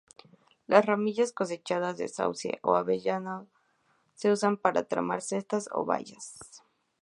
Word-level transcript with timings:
Las 0.65 0.87
ramillas 0.87 1.31
cosechadas 1.31 1.95
de 1.99 2.07
sauce 2.07 2.57
o 2.63 2.73
avellano 2.75 3.45
se 4.15 4.31
usan 4.31 4.57
para 4.57 4.87
tramar 4.87 5.21
cestas 5.21 5.69
o 5.73 5.85
vallas. 5.85 6.39